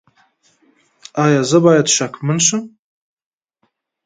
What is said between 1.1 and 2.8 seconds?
ایا زه باید شکمن شم؟